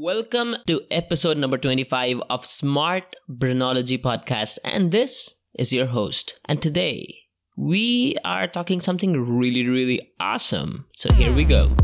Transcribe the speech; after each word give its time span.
Welcome 0.00 0.54
to 0.68 0.82
episode 0.92 1.38
number 1.38 1.58
25 1.58 2.20
of 2.30 2.46
Smart 2.46 3.16
Brainology 3.28 4.00
Podcast, 4.00 4.58
and 4.62 4.92
this 4.92 5.34
is 5.58 5.72
your 5.72 5.86
host. 5.86 6.38
And 6.44 6.62
today 6.62 7.22
we 7.56 8.14
are 8.24 8.46
talking 8.46 8.80
something 8.80 9.14
really, 9.14 9.66
really 9.66 10.12
awesome. 10.20 10.86
So 10.94 11.12
here 11.12 11.32
we 11.32 11.42
go. 11.42 11.74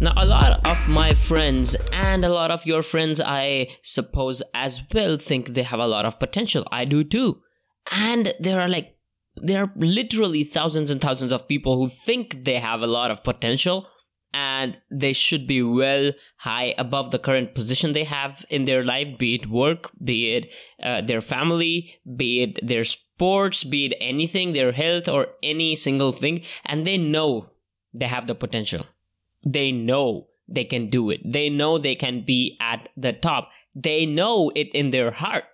Now, 0.00 0.14
a 0.16 0.26
lot 0.26 0.66
of 0.66 0.88
my 0.88 1.14
friends 1.14 1.76
and 1.92 2.24
a 2.24 2.30
lot 2.30 2.50
of 2.50 2.66
your 2.66 2.82
friends, 2.82 3.20
I 3.24 3.68
suppose, 3.84 4.42
as 4.54 4.80
well, 4.92 5.18
think 5.18 5.54
they 5.54 5.62
have 5.62 5.78
a 5.78 5.86
lot 5.86 6.04
of 6.04 6.18
potential. 6.18 6.66
I 6.72 6.84
do 6.84 7.04
too. 7.04 7.42
And 7.92 8.34
there 8.40 8.60
are 8.60 8.68
like 8.68 8.96
there 9.36 9.64
are 9.64 9.72
literally 9.76 10.44
thousands 10.44 10.90
and 10.90 11.00
thousands 11.00 11.32
of 11.32 11.48
people 11.48 11.76
who 11.76 11.88
think 11.88 12.44
they 12.44 12.58
have 12.58 12.82
a 12.82 12.86
lot 12.86 13.10
of 13.10 13.24
potential 13.24 13.86
and 14.34 14.78
they 14.90 15.12
should 15.12 15.46
be 15.46 15.62
well 15.62 16.12
high 16.38 16.74
above 16.78 17.10
the 17.10 17.18
current 17.18 17.54
position 17.54 17.92
they 17.92 18.04
have 18.04 18.44
in 18.48 18.64
their 18.64 18.82
life 18.82 19.18
be 19.18 19.34
it 19.34 19.46
work 19.46 19.90
be 20.02 20.34
it 20.34 20.52
uh, 20.82 21.02
their 21.02 21.20
family 21.20 22.00
be 22.16 22.42
it 22.42 22.58
their 22.66 22.84
sports 23.22 23.62
be 23.62 23.86
it 23.86 23.94
anything 24.00 24.52
their 24.52 24.72
health 24.72 25.06
or 25.06 25.28
any 25.44 25.76
single 25.76 26.10
thing. 26.10 26.42
And 26.64 26.84
they 26.84 26.98
know 26.98 27.50
they 27.94 28.08
have 28.08 28.26
the 28.26 28.34
potential. 28.34 28.84
They 29.46 29.70
know 29.70 30.26
they 30.48 30.64
can 30.64 30.90
do 30.90 31.10
it. 31.10 31.20
They 31.24 31.48
know 31.48 31.78
they 31.78 31.94
can 31.94 32.24
be 32.24 32.56
at 32.60 32.88
the 32.96 33.12
top. 33.12 33.50
They 33.76 34.06
know 34.06 34.50
it 34.56 34.74
in 34.74 34.90
their 34.90 35.12
heart. 35.12 35.44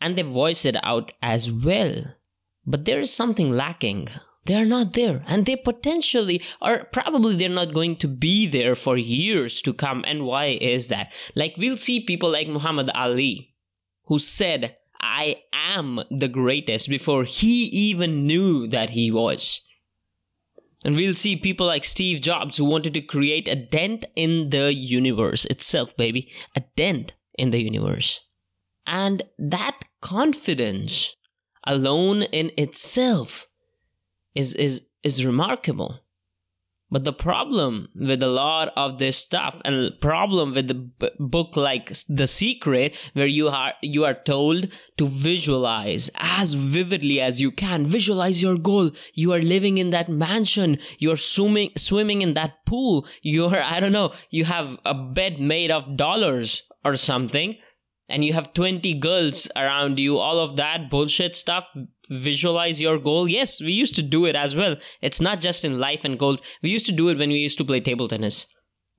And 0.00 0.16
they 0.16 0.22
voice 0.22 0.64
it 0.64 0.76
out 0.84 1.12
as 1.22 1.50
well 1.50 2.04
but 2.66 2.84
there 2.84 3.00
is 3.00 3.12
something 3.12 3.50
lacking. 3.50 4.08
They 4.44 4.56
are 4.56 4.66
not 4.66 4.94
there, 4.94 5.22
and 5.28 5.46
they 5.46 5.54
potentially 5.54 6.42
are 6.60 6.84
probably 6.84 7.36
they're 7.36 7.48
not 7.48 7.74
going 7.74 7.96
to 7.96 8.08
be 8.08 8.48
there 8.48 8.74
for 8.74 8.96
years 8.96 9.62
to 9.62 9.72
come. 9.72 10.04
And 10.06 10.24
why 10.24 10.58
is 10.60 10.88
that? 10.88 11.12
Like, 11.36 11.54
we'll 11.56 11.76
see 11.76 12.00
people 12.00 12.30
like 12.30 12.48
Muhammad 12.48 12.90
Ali, 12.92 13.54
who 14.06 14.18
said, 14.18 14.76
I 15.00 15.42
am 15.52 16.00
the 16.10 16.28
greatest 16.28 16.88
before 16.88 17.24
he 17.24 17.64
even 17.66 18.26
knew 18.26 18.66
that 18.68 18.90
he 18.90 19.10
was. 19.10 19.60
And 20.84 20.96
we'll 20.96 21.14
see 21.14 21.36
people 21.36 21.66
like 21.66 21.84
Steve 21.84 22.20
Jobs 22.20 22.56
who 22.56 22.64
wanted 22.64 22.94
to 22.94 23.00
create 23.00 23.46
a 23.46 23.54
dent 23.54 24.04
in 24.16 24.50
the 24.50 24.74
universe 24.74 25.44
itself, 25.44 25.96
baby. 25.96 26.32
A 26.56 26.62
dent 26.76 27.12
in 27.38 27.50
the 27.50 27.62
universe. 27.62 28.20
And 28.86 29.22
that 29.38 29.78
confidence 30.00 31.14
alone 31.66 32.22
in 32.22 32.50
itself 32.56 33.46
is 34.34 34.54
is 34.54 34.86
is 35.02 35.24
remarkable. 35.24 36.00
But 36.90 37.04
the 37.04 37.12
problem 37.14 37.88
with 37.94 38.22
a 38.22 38.28
lot 38.28 38.70
of 38.76 38.98
this 38.98 39.16
stuff 39.16 39.62
and 39.64 39.98
problem 39.98 40.52
with 40.52 40.68
the 40.68 40.74
b- 40.74 41.08
book 41.18 41.56
like 41.56 41.90
the 42.06 42.26
secret 42.26 42.94
where 43.14 43.26
you 43.26 43.48
are 43.48 43.72
you 43.80 44.04
are 44.04 44.12
told 44.12 44.68
to 44.98 45.06
visualize 45.06 46.10
as 46.16 46.52
vividly 46.52 47.18
as 47.18 47.40
you 47.40 47.50
can. 47.50 47.86
Visualize 47.86 48.42
your 48.42 48.58
goal. 48.58 48.90
You 49.14 49.32
are 49.32 49.40
living 49.40 49.78
in 49.78 49.88
that 49.88 50.10
mansion. 50.10 50.78
You're 50.98 51.16
swimming 51.16 51.70
swimming 51.78 52.20
in 52.20 52.34
that 52.34 52.66
pool. 52.66 53.06
You're 53.22 53.56
i 53.56 53.80
don't 53.80 53.92
know 53.92 54.12
you 54.28 54.44
have 54.44 54.78
a 54.84 54.92
bed 54.92 55.40
made 55.40 55.70
of 55.70 55.96
dollars 55.96 56.62
or 56.84 56.96
something 56.96 57.56
and 58.12 58.22
you 58.22 58.34
have 58.34 58.52
20 58.52 58.92
girls 58.98 59.48
around 59.56 59.98
you, 59.98 60.18
all 60.18 60.38
of 60.38 60.56
that 60.56 60.90
bullshit 60.90 61.34
stuff, 61.34 61.74
visualize 62.10 62.78
your 62.78 62.98
goal. 62.98 63.26
Yes, 63.26 63.58
we 63.58 63.72
used 63.72 63.96
to 63.96 64.02
do 64.02 64.26
it 64.26 64.36
as 64.36 64.54
well. 64.54 64.76
It's 65.00 65.20
not 65.20 65.40
just 65.40 65.64
in 65.64 65.80
life 65.80 66.04
and 66.04 66.18
goals. 66.18 66.42
We 66.62 66.68
used 66.68 66.84
to 66.86 66.92
do 66.92 67.08
it 67.08 67.16
when 67.16 67.30
we 67.30 67.36
used 67.36 67.56
to 67.58 67.64
play 67.64 67.80
table 67.80 68.08
tennis. 68.08 68.46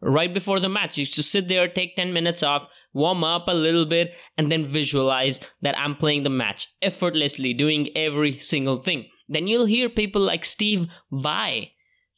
Right 0.01 0.33
before 0.33 0.59
the 0.59 0.67
match, 0.67 0.97
you 0.97 1.01
used 1.01 1.13
to 1.15 1.23
sit 1.23 1.47
there, 1.47 1.67
take 1.67 1.95
10 1.95 2.11
minutes 2.11 2.41
off, 2.41 2.67
warm 2.91 3.23
up 3.23 3.47
a 3.47 3.53
little 3.53 3.85
bit, 3.85 4.15
and 4.35 4.51
then 4.51 4.65
visualize 4.65 5.39
that 5.61 5.77
I'm 5.77 5.95
playing 5.95 6.23
the 6.23 6.31
match 6.31 6.67
effortlessly, 6.81 7.53
doing 7.53 7.95
every 7.95 8.39
single 8.39 8.81
thing. 8.81 9.05
Then 9.29 9.45
you'll 9.45 9.67
hear 9.67 9.89
people 9.89 10.23
like 10.23 10.43
Steve 10.43 10.87
Vai 11.11 11.71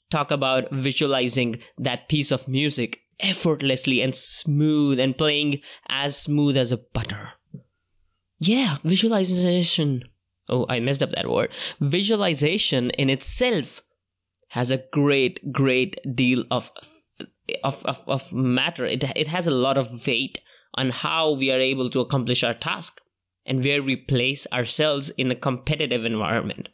talk 0.09 0.31
about 0.31 0.71
visualizing 0.71 1.57
that 1.77 2.07
piece 2.07 2.31
of 2.31 2.47
music 2.47 3.01
effortlessly 3.19 4.01
and 4.01 4.13
smooth 4.13 4.99
and 4.99 5.17
playing 5.17 5.61
as 5.87 6.17
smooth 6.17 6.57
as 6.57 6.71
a 6.71 6.77
butter. 6.77 7.33
Yeah, 8.39 8.77
visualization. 8.83 10.03
Oh, 10.49 10.65
I 10.69 10.79
messed 10.79 11.01
up 11.01 11.11
that 11.11 11.29
word. 11.29 11.51
Visualization 11.79 12.91
in 12.91 13.09
itself 13.09 13.81
has 14.49 14.71
a 14.71 14.83
great, 14.91 15.51
great 15.51 15.97
deal 16.15 16.43
of 16.51 16.71
of, 17.63 17.85
of, 17.85 18.03
of 18.07 18.33
matter. 18.33 18.85
It, 18.85 19.03
it 19.15 19.27
has 19.27 19.45
a 19.45 19.51
lot 19.51 19.77
of 19.77 20.07
weight 20.07 20.39
on 20.73 20.89
how 20.89 21.33
we 21.33 21.51
are 21.51 21.59
able 21.59 21.89
to 21.91 21.99
accomplish 21.99 22.43
our 22.43 22.55
task 22.55 23.01
and 23.45 23.63
where 23.63 23.83
we 23.83 23.95
place 23.95 24.47
ourselves 24.51 25.09
in 25.11 25.29
a 25.29 25.35
competitive 25.35 26.05
environment. 26.05 26.69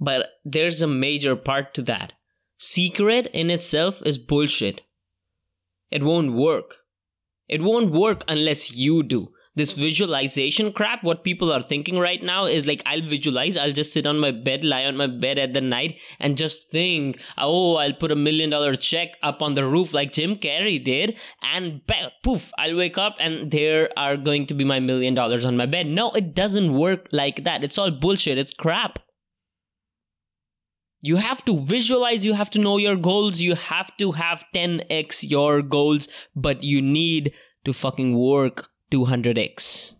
But 0.00 0.30
there's 0.44 0.82
a 0.82 0.88
major 0.88 1.36
part 1.36 1.74
to 1.74 1.82
that 1.82 2.14
secret 2.62 3.26
in 3.32 3.50
itself 3.50 4.00
is 4.06 4.18
bullshit. 4.18 4.82
It 5.90 6.02
won't 6.02 6.32
work. 6.32 6.76
It 7.48 7.60
won't 7.60 7.90
work 7.90 8.24
unless 8.28 8.74
you 8.74 9.02
do. 9.02 9.32
This 9.54 9.72
visualization 9.74 10.72
crap, 10.72 11.04
what 11.04 11.24
people 11.24 11.52
are 11.52 11.62
thinking 11.62 11.98
right 11.98 12.22
now 12.22 12.46
is 12.46 12.66
like, 12.66 12.82
I'll 12.86 13.02
visualize, 13.02 13.58
I'll 13.58 13.72
just 13.72 13.92
sit 13.92 14.06
on 14.06 14.18
my 14.18 14.30
bed, 14.30 14.64
lie 14.64 14.86
on 14.86 14.96
my 14.96 15.08
bed 15.08 15.38
at 15.38 15.52
the 15.52 15.60
night, 15.60 15.98
and 16.18 16.38
just 16.38 16.70
think, 16.70 17.20
oh, 17.36 17.76
I'll 17.76 17.92
put 17.92 18.12
a 18.12 18.16
million 18.16 18.48
dollar 18.48 18.74
check 18.74 19.18
up 19.22 19.42
on 19.42 19.52
the 19.52 19.66
roof 19.66 19.92
like 19.92 20.12
Jim 20.12 20.36
Carrey 20.36 20.82
did, 20.82 21.18
and 21.42 21.82
poof, 22.22 22.50
I'll 22.56 22.76
wake 22.76 22.96
up 22.96 23.16
and 23.20 23.50
there 23.50 23.90
are 23.98 24.16
going 24.16 24.46
to 24.46 24.54
be 24.54 24.64
my 24.64 24.80
million 24.80 25.12
dollars 25.14 25.44
on 25.44 25.58
my 25.58 25.66
bed. 25.66 25.86
No, 25.86 26.12
it 26.12 26.34
doesn't 26.34 26.72
work 26.72 27.08
like 27.12 27.44
that. 27.44 27.62
It's 27.62 27.76
all 27.76 27.90
bullshit. 27.90 28.38
It's 28.38 28.54
crap. 28.54 29.00
You 31.04 31.16
have 31.16 31.44
to 31.46 31.58
visualize, 31.58 32.24
you 32.24 32.34
have 32.34 32.50
to 32.50 32.60
know 32.60 32.78
your 32.78 32.96
goals, 32.96 33.40
you 33.40 33.56
have 33.56 33.94
to 33.96 34.12
have 34.12 34.44
10x 34.54 35.28
your 35.28 35.60
goals, 35.60 36.08
but 36.36 36.62
you 36.62 36.80
need 36.80 37.32
to 37.64 37.72
fucking 37.72 38.16
work 38.16 38.68
200x. 38.92 39.96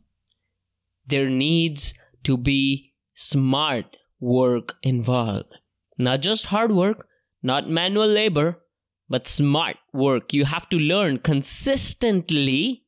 There 1.09 1.29
needs 1.29 1.95
to 2.23 2.37
be 2.37 2.93
smart 3.15 3.97
work 4.21 4.77
involved. 4.85 5.53
Not 5.99 6.23
just 6.23 6.47
hard 6.47 6.71
work, 6.71 7.09
not 7.43 7.69
manual 7.69 8.07
labor, 8.07 8.63
but 9.09 9.27
smart 9.27 9.79
work. 9.93 10.33
You 10.33 10.45
have 10.45 10.69
to 10.69 10.79
learn 10.79 11.19
consistently. 11.19 12.85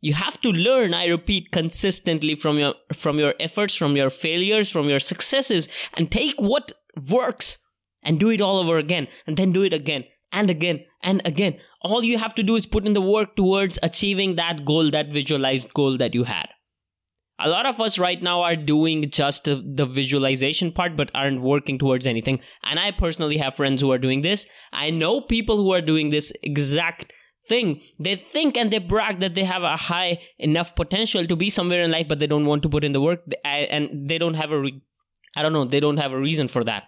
You 0.00 0.14
have 0.14 0.40
to 0.42 0.52
learn, 0.52 0.94
I 0.94 1.06
repeat, 1.06 1.50
consistently 1.50 2.36
from 2.36 2.58
your 2.58 2.74
from 2.92 3.18
your 3.18 3.34
efforts, 3.40 3.74
from 3.74 3.96
your 3.96 4.10
failures, 4.10 4.70
from 4.70 4.88
your 4.88 5.00
successes, 5.00 5.68
and 5.94 6.10
take 6.10 6.40
what 6.40 6.72
works 7.10 7.58
and 8.02 8.20
do 8.20 8.30
it 8.30 8.40
all 8.40 8.58
over 8.58 8.78
again 8.78 9.08
and 9.26 9.36
then 9.36 9.52
do 9.52 9.62
it 9.62 9.72
again 9.72 10.04
and 10.32 10.50
again 10.50 10.84
and 11.02 11.22
again. 11.24 11.56
All 11.82 12.04
you 12.04 12.18
have 12.18 12.34
to 12.34 12.42
do 12.42 12.56
is 12.56 12.66
put 12.66 12.86
in 12.86 12.92
the 12.92 13.00
work 13.00 13.36
towards 13.36 13.78
achieving 13.82 14.36
that 14.36 14.64
goal, 14.64 14.90
that 14.90 15.12
visualized 15.12 15.72
goal 15.74 15.96
that 15.98 16.14
you 16.14 16.24
had. 16.24 16.48
A 17.40 17.48
lot 17.48 17.66
of 17.66 17.80
us 17.80 17.98
right 17.98 18.22
now 18.22 18.42
are 18.42 18.54
doing 18.54 19.10
just 19.10 19.44
the, 19.44 19.86
visualization 19.86 20.70
part 20.70 20.96
but 20.96 21.10
aren't 21.14 21.42
working 21.42 21.78
towards 21.78 22.06
anything. 22.06 22.40
And 22.62 22.78
I 22.78 22.92
personally 22.92 23.38
have 23.38 23.56
friends 23.56 23.82
who 23.82 23.90
are 23.90 23.98
doing 23.98 24.20
this. 24.20 24.46
I 24.72 24.90
know 24.90 25.20
people 25.20 25.56
who 25.56 25.72
are 25.72 25.80
doing 25.80 26.10
this 26.10 26.32
exact 26.42 27.12
thing. 27.48 27.82
They 27.98 28.14
think 28.14 28.56
and 28.56 28.70
they 28.70 28.78
brag 28.78 29.18
that 29.20 29.34
they 29.34 29.44
have 29.44 29.64
a 29.64 29.76
high 29.76 30.20
enough 30.38 30.76
potential 30.76 31.26
to 31.26 31.36
be 31.36 31.50
somewhere 31.50 31.82
in 31.82 31.90
life, 31.90 32.06
but 32.08 32.20
they 32.20 32.28
don't 32.28 32.46
want 32.46 32.62
to 32.62 32.68
put 32.68 32.84
in 32.84 32.92
the 32.92 33.00
work 33.00 33.20
and 33.44 34.08
they 34.08 34.18
don't 34.18 34.34
have 34.34 34.52
a 34.52 34.60
re- 34.60 34.82
I 35.36 35.42
don't 35.42 35.52
know, 35.52 35.64
they 35.64 35.80
don't 35.80 35.98
have 35.98 36.12
a 36.12 36.18
reason 36.18 36.48
for 36.48 36.64
that. 36.64 36.84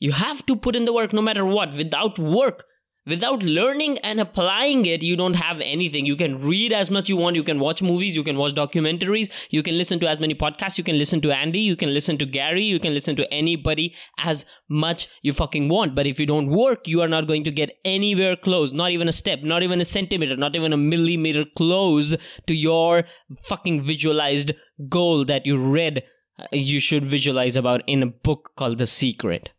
You 0.00 0.12
have 0.12 0.46
to 0.46 0.56
put 0.56 0.76
in 0.76 0.84
the 0.84 0.92
work 0.92 1.12
no 1.12 1.22
matter 1.22 1.44
what. 1.44 1.74
Without 1.74 2.18
work, 2.18 2.64
without 3.04 3.42
learning 3.42 3.98
and 3.98 4.20
applying 4.20 4.86
it, 4.86 5.02
you 5.02 5.16
don't 5.16 5.34
have 5.34 5.60
anything. 5.60 6.06
You 6.06 6.14
can 6.14 6.40
read 6.40 6.72
as 6.72 6.88
much 6.88 7.08
you 7.08 7.16
want. 7.16 7.34
You 7.34 7.42
can 7.42 7.58
watch 7.58 7.82
movies. 7.82 8.14
You 8.14 8.22
can 8.22 8.36
watch 8.36 8.54
documentaries. 8.54 9.28
You 9.50 9.62
can 9.62 9.76
listen 9.76 9.98
to 9.98 10.08
as 10.08 10.20
many 10.20 10.36
podcasts. 10.36 10.78
You 10.78 10.84
can 10.84 10.98
listen 10.98 11.20
to 11.22 11.32
Andy. 11.32 11.58
You 11.58 11.74
can 11.74 11.92
listen 11.92 12.16
to 12.18 12.26
Gary. 12.26 12.62
You 12.62 12.78
can 12.78 12.94
listen 12.94 13.16
to 13.16 13.32
anybody 13.32 13.94
as 14.18 14.46
much 14.68 15.08
you 15.22 15.32
fucking 15.32 15.68
want. 15.68 15.96
But 15.96 16.06
if 16.06 16.20
you 16.20 16.26
don't 16.26 16.48
work, 16.48 16.86
you 16.86 17.00
are 17.00 17.08
not 17.08 17.26
going 17.26 17.42
to 17.44 17.50
get 17.50 17.76
anywhere 17.84 18.36
close. 18.36 18.72
Not 18.72 18.92
even 18.92 19.08
a 19.08 19.12
step, 19.12 19.42
not 19.42 19.64
even 19.64 19.80
a 19.80 19.84
centimeter, 19.84 20.36
not 20.36 20.54
even 20.54 20.72
a 20.72 20.76
millimeter 20.76 21.44
close 21.56 22.14
to 22.46 22.54
your 22.54 23.04
fucking 23.42 23.82
visualized 23.82 24.52
goal 24.88 25.24
that 25.24 25.44
you 25.44 25.58
read 25.58 26.04
you 26.52 26.80
should 26.80 27.04
visualize 27.04 27.56
about 27.56 27.82
in 27.86 28.02
a 28.02 28.06
book 28.06 28.52
called 28.56 28.78
The 28.78 28.86
Secret. 28.86 29.50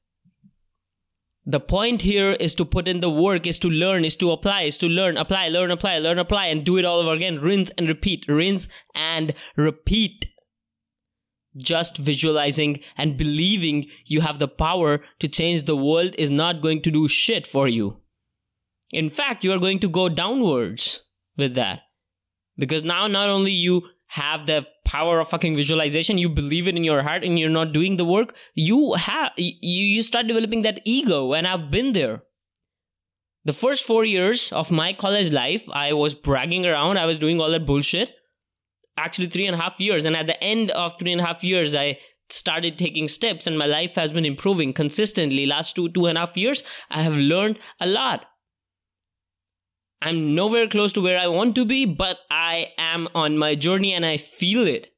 The 1.46 1.60
point 1.60 2.04
here 2.04 2.34
is 2.34 2.54
to 2.56 2.66
put 2.66 2.88
in 2.88 3.00
the 3.00 3.10
work, 3.10 3.48
is 3.48 3.58
to 3.60 3.70
learn, 3.70 4.06
is 4.06 4.16
to 4.18 4.32
apply, 4.32 4.64
is 4.64 4.78
to 4.80 4.88
learn, 4.88 5.18
apply, 5.18 5.50
learn, 5.50 5.72
apply, 5.72 5.98
learn, 5.98 6.20
apply, 6.20 6.46
and 6.46 6.64
do 6.64 6.78
it 6.78 6.86
all 6.86 7.00
over 7.00 7.14
again. 7.14 7.40
Rinse 7.40 7.72
and 7.78 7.88
repeat, 7.88 8.26
rinse 8.28 8.68
and 8.94 9.34
repeat. 9.56 10.28
just 11.58 11.98
visualizing 11.98 12.80
and 12.98 13.18
believing 13.18 13.86
you 14.06 14.22
have 14.22 14.40
the 14.40 14.48
power 14.48 15.02
to 15.20 15.28
change 15.28 15.64
the 15.64 15.76
world 15.76 16.16
is 16.18 16.30
not 16.30 16.62
going 16.62 16.82
to 16.82 16.92
do 16.92 17.08
shit 17.08 17.46
for 17.46 17.68
you. 17.68 17.98
In 18.92 19.10
fact, 19.10 19.44
you 19.44 19.52
are 19.52 19.60
going 19.60 19.80
to 19.80 19.90
go 19.90 20.10
downwards 20.10 21.02
with 21.38 21.54
that. 21.56 21.82
Because 22.58 22.84
now 22.84 23.08
not 23.08 23.30
only 23.30 23.52
you 23.52 23.84
have 24.08 24.48
the 24.48 24.66
power 24.92 25.20
of 25.20 25.30
fucking 25.30 25.56
visualization, 25.56 26.18
you 26.18 26.30
believe 26.30 26.68
it 26.68 26.76
in 26.76 26.84
your 26.84 27.02
heart 27.04 27.24
and 27.24 27.40
you're 27.40 27.58
not 27.58 27.74
doing 27.74 27.98
the 27.98 28.06
work, 28.06 28.36
you 28.56 28.94
have 29.08 29.32
you 29.38 29.86
you 29.96 30.04
start 30.04 30.28
developing 30.28 30.64
that 30.68 30.82
ego 30.98 31.34
and 31.34 31.48
I've 31.48 31.70
been 31.72 31.94
there. 32.00 32.24
The 33.46 33.54
first 33.54 33.86
4 33.88 34.06
years 34.06 34.52
of 34.62 34.70
my 34.70 34.94
college 34.94 35.32
life, 35.32 35.68
I 35.72 35.94
was 35.94 36.16
bragging 36.30 36.66
around, 36.66 36.98
I 36.98 37.06
was 37.12 37.20
doing 37.20 37.40
all 37.40 37.52
that 37.58 37.66
bullshit 37.66 38.16
actually 39.00 39.28
three 39.28 39.48
and 39.48 39.56
a 39.56 39.60
half 39.60 39.80
years. 39.80 40.06
And 40.06 40.16
at 40.16 40.28
the 40.28 40.42
end 40.44 40.72
of 40.72 40.98
three 40.98 41.12
and 41.12 41.22
a 41.22 41.26
half 41.26 41.44
years, 41.44 41.76
I 41.76 41.98
started 42.30 42.78
taking 42.78 43.08
steps 43.08 43.48
and 43.48 43.58
my 43.58 43.66
life 43.66 43.96
has 43.96 44.12
been 44.12 44.26
improving 44.26 44.74
consistently. 44.74 45.46
Last 45.46 45.76
two, 45.76 45.90
two 45.90 46.06
and 46.06 46.18
a 46.18 46.22
half 46.22 46.38
years, 46.38 46.64
I 46.90 47.02
have 47.02 47.16
learned 47.16 47.60
a 47.80 47.88
lot. 47.88 48.26
I'm 50.02 50.34
nowhere 50.34 50.68
close 50.68 50.94
to 50.94 51.02
where 51.02 51.18
I 51.18 51.28
want 51.28 51.56
to 51.56 51.66
be, 51.66 51.86
but 51.86 52.20
I 52.32 52.72
am 52.78 53.10
on 53.14 53.38
my 53.38 53.56
journey 53.56 53.94
and 53.94 54.06
I 54.06 54.18
feel 54.18 54.66
it. 54.66 54.94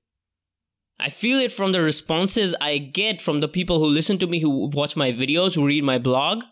I 0.99 1.09
feel 1.09 1.39
it 1.39 1.51
from 1.51 1.71
the 1.71 1.81
responses 1.81 2.53
I 2.61 2.77
get 2.77 3.21
from 3.21 3.39
the 3.39 3.47
people 3.47 3.79
who 3.79 3.85
listen 3.85 4.19
to 4.19 4.27
me, 4.27 4.39
who 4.39 4.69
watch 4.73 4.95
my 4.95 5.11
videos, 5.11 5.55
who 5.55 5.65
read 5.65 5.83
my 5.83 5.97
blog. 5.97 6.43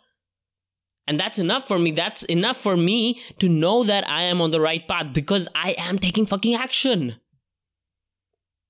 And 1.07 1.19
that's 1.19 1.38
enough 1.38 1.68
for 1.68 1.78
me. 1.78 1.92
That's 1.92 2.24
enough 2.24 2.57
for 2.57 2.75
me 2.75 3.22
to 3.40 3.48
know 3.48 3.84
that 3.84 4.07
I 4.10 4.24
am 4.24 4.42
on 4.42 4.52
the 4.52 4.62
right 4.62 4.88
path 4.88 5.13
because 5.13 5.48
I 5.54 5.75
am 5.78 6.00
taking 6.00 6.25
fucking 6.25 6.56
action 6.56 7.18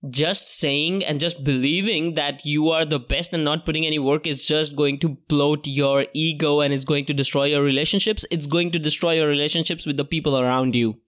just 0.09 0.57
saying 0.59 1.03
and 1.03 1.19
just 1.19 1.43
believing 1.43 2.13
that 2.13 2.45
you 2.45 2.69
are 2.69 2.85
the 2.85 2.99
best 2.99 3.33
and 3.33 3.43
not 3.43 3.65
putting 3.65 3.85
any 3.85 3.99
work 3.99 4.25
is 4.25 4.47
just 4.47 4.75
going 4.75 4.97
to 4.99 5.17
bloat 5.27 5.67
your 5.67 6.05
ego 6.13 6.61
and 6.61 6.73
it's 6.73 6.85
going 6.85 7.05
to 7.05 7.13
destroy 7.13 7.45
your 7.45 7.63
relationships. 7.63 8.25
It's 8.31 8.47
going 8.47 8.71
to 8.71 8.79
destroy 8.79 9.15
your 9.15 9.27
relationships 9.27 9.85
with 9.85 9.97
the 9.97 10.05
people 10.05 10.39
around 10.39 10.73
you. 10.73 10.99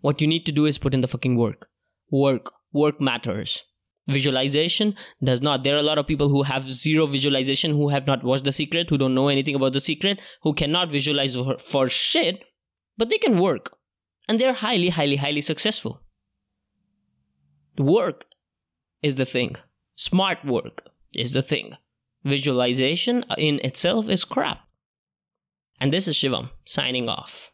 What 0.00 0.20
you 0.20 0.26
need 0.26 0.44
to 0.46 0.52
do 0.52 0.66
is 0.66 0.78
put 0.78 0.94
in 0.94 1.00
the 1.00 1.08
fucking 1.08 1.36
work. 1.36 1.68
Work. 2.10 2.50
Work 2.72 3.00
matters. 3.00 3.62
Visualization 4.08 4.96
does 5.22 5.40
not. 5.40 5.62
There 5.62 5.76
are 5.76 5.80
a 5.80 5.84
lot 5.84 5.98
of 5.98 6.08
people 6.08 6.28
who 6.28 6.42
have 6.42 6.72
zero 6.72 7.06
visualization, 7.06 7.70
who 7.70 7.88
have 7.90 8.08
not 8.08 8.24
watched 8.24 8.42
The 8.42 8.52
Secret, 8.52 8.90
who 8.90 8.98
don't 8.98 9.14
know 9.14 9.28
anything 9.28 9.54
about 9.54 9.74
The 9.74 9.80
Secret, 9.80 10.20
who 10.42 10.54
cannot 10.54 10.90
visualize 10.90 11.36
for, 11.36 11.56
for 11.58 11.88
shit, 11.88 12.42
but 12.96 13.10
they 13.10 13.18
can 13.18 13.38
work. 13.38 13.76
And 14.28 14.40
they're 14.40 14.54
highly, 14.54 14.88
highly, 14.88 15.16
highly 15.16 15.40
successful. 15.40 16.02
Work 17.78 18.26
is 19.02 19.16
the 19.16 19.24
thing. 19.24 19.56
Smart 19.96 20.44
work 20.44 20.90
is 21.14 21.32
the 21.32 21.42
thing. 21.42 21.76
Visualization 22.24 23.24
in 23.36 23.60
itself 23.64 24.08
is 24.08 24.24
crap. 24.24 24.60
And 25.80 25.92
this 25.92 26.06
is 26.06 26.16
Shivam 26.16 26.50
signing 26.64 27.08
off. 27.08 27.50